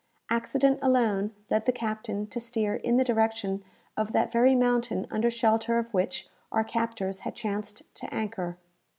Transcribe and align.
Accident 0.31 0.79
alone 0.81 1.29
led 1.51 1.67
the 1.67 1.71
captain 1.71 2.25
to 2.25 2.39
steer 2.39 2.73
in 2.77 2.97
the 2.97 3.03
direction 3.03 3.63
of 3.95 4.13
that 4.13 4.31
very 4.31 4.55
mountain 4.55 5.05
under 5.11 5.29
shelter 5.29 5.77
of 5.77 5.93
which 5.93 6.27
our 6.51 6.63
captors 6.63 7.19
had 7.19 7.35
chanced 7.35 7.83
to 7.93 8.11
anchor. 8.11 8.57